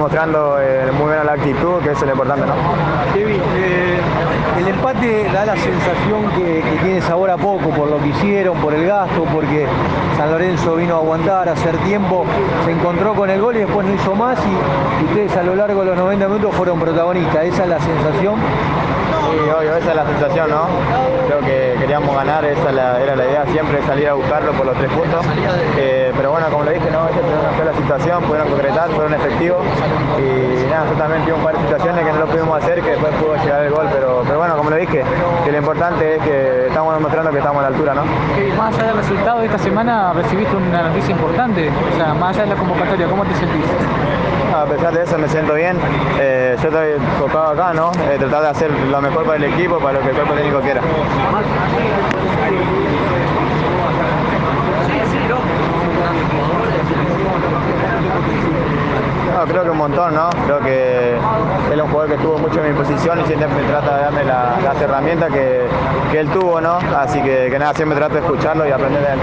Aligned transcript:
mostrando 0.00 0.56
eh, 0.58 0.90
muy 0.92 1.08
buena 1.08 1.24
la 1.24 1.32
actitud, 1.32 1.78
que 1.82 1.90
es 1.90 2.00
lo 2.00 2.10
importante, 2.10 2.46
¿no? 2.46 2.54
Kevin, 3.12 3.40
eh, 3.56 4.00
el 4.58 4.68
empate 4.68 5.24
da 5.32 5.44
la 5.44 5.56
sensación 5.56 6.30
que, 6.36 6.62
que, 6.62 6.76
tiene 6.82 7.02
sabor 7.02 7.30
a 7.30 7.36
poco 7.36 7.68
por 7.68 7.90
lo 7.90 7.98
que 7.98 8.08
hicieron, 8.08 8.56
por 8.58 8.72
el 8.72 8.86
gasto, 8.86 9.24
porque 9.32 9.66
San 10.16 10.30
Lorenzo 10.30 10.76
vino 10.76 10.96
a 10.96 10.98
aguantar, 10.98 11.48
a 11.50 11.52
hacer 11.52 11.76
tiempo, 11.78 12.24
se 12.64 12.72
encontró 12.72 13.14
con 13.14 13.28
el 13.28 13.40
gol 13.40 13.56
y 13.56 13.60
después 13.60 13.86
no 13.86 13.94
hizo 13.94 14.14
más 14.14 14.38
y 15.00 15.04
ustedes 15.04 15.36
a 15.36 15.42
lo 15.42 15.54
largo 15.54 15.80
de 15.80 15.86
los 15.88 15.96
90 15.98 16.28
minutos 16.28 16.54
fueron 16.54 16.80
protagonistas. 16.80 17.44
Esa 17.44 17.62
es 17.64 17.68
la 17.68 17.80
sensación. 17.80 18.36
Sí, 19.30 19.50
obvio, 19.50 19.76
esa 19.76 19.90
es 19.90 19.96
la 19.96 20.06
sensación, 20.06 20.50
¿no? 20.50 20.66
Creo 21.28 21.40
que 21.40 21.76
queríamos 21.78 22.14
ganar, 22.14 22.44
esa 22.44 22.70
era 22.70 23.16
la 23.16 23.24
idea, 23.24 23.44
siempre 23.52 23.80
salir 23.86 24.08
a 24.08 24.14
buscarlo 24.14 24.52
por 24.52 24.66
los 24.66 24.76
tres 24.76 24.90
puntos. 24.90 25.24
Eh, 25.76 26.12
pero 26.16 26.32
bueno, 26.32 26.46
como 26.50 26.64
le 26.64 26.74
dije, 26.74 26.90
¿no? 26.90 27.06
Situación, 27.82 28.22
pudieron 28.24 28.48
concretar, 28.48 28.90
fueron 28.90 29.14
efectivos. 29.14 29.64
Y 30.18 30.70
nada, 30.70 30.86
yo 30.90 30.96
también 30.96 31.22
tuve 31.24 31.34
un 31.34 31.44
par 31.44 31.56
de 31.56 31.62
situaciones 31.62 32.04
que 32.04 32.12
no 32.12 32.18
lo 32.18 32.26
pudimos 32.26 32.62
hacer, 32.62 32.82
que 32.82 32.90
después 32.90 33.12
pudo 33.14 33.36
llegar 33.36 33.62
el 33.62 33.72
gol. 33.72 33.86
Pero, 33.92 34.22
pero 34.26 34.38
bueno, 34.38 34.56
como 34.56 34.70
le 34.70 34.78
dije, 34.78 35.02
que 35.44 35.52
lo 35.52 35.58
importante 35.58 36.16
es 36.16 36.22
que 36.22 36.66
estamos 36.68 36.94
demostrando 36.94 37.30
que 37.30 37.38
estamos 37.38 37.58
a 37.58 37.62
la 37.62 37.68
altura, 37.68 37.94
¿no? 37.94 38.02
Más 38.56 38.74
allá 38.74 38.86
del 38.88 38.96
resultado 38.96 39.40
de 39.40 39.46
esta 39.46 39.58
semana, 39.58 40.12
recibiste 40.12 40.56
una 40.56 40.82
noticia 40.82 41.12
importante. 41.12 41.70
O 41.92 41.96
sea, 41.96 42.14
más 42.14 42.36
allá 42.36 42.44
de 42.44 42.54
la 42.54 42.56
convocatoria, 42.56 43.06
¿cómo 43.06 43.24
te 43.24 43.34
sentís? 43.34 43.64
A 44.54 44.64
pesar 44.64 44.92
de 44.92 45.04
eso 45.04 45.16
me 45.16 45.28
siento 45.28 45.54
bien. 45.54 45.76
Eh, 46.18 46.56
yo 46.60 46.68
estoy 46.68 46.90
enfocado 46.92 47.48
acá, 47.52 47.72
¿no? 47.72 47.92
Eh, 48.10 48.16
tratar 48.18 48.42
de 48.42 48.48
hacer 48.48 48.70
lo 48.90 49.00
mejor 49.00 49.24
para 49.24 49.36
el 49.36 49.44
equipo, 49.44 49.78
para 49.78 49.94
lo 49.94 50.00
que 50.00 50.10
el 50.10 50.16
cuerpo 50.16 50.34
técnico 50.34 50.60
quiera. 50.60 50.80
Creo 59.46 59.64
que 59.64 59.70
un 59.70 59.78
montón, 59.78 60.14
¿no? 60.14 60.28
Creo 60.44 60.60
que 60.60 61.16
él 61.72 61.78
es 61.78 61.82
un 61.82 61.90
jugador 61.90 62.08
que 62.08 62.16
estuvo 62.16 62.38
mucho 62.38 62.62
en 62.62 62.72
mi 62.72 62.78
posición 62.78 63.20
y 63.20 63.24
siempre 63.24 63.48
me 63.48 63.62
trata 63.68 63.96
de 63.96 64.02
darme 64.02 64.24
la, 64.24 64.58
las 64.62 64.80
herramientas 64.80 65.32
que, 65.32 65.62
que, 66.12 66.20
él 66.20 66.28
tuvo, 66.28 66.60
¿no? 66.60 66.78
Así 66.96 67.22
que, 67.22 67.48
que 67.50 67.58
nada, 67.58 67.72
siempre 67.74 67.96
trato 67.96 68.14
de 68.14 68.20
escucharlo 68.20 68.68
y 68.68 68.70
aprender 68.70 69.02
de 69.02 69.12
él. 69.14 69.18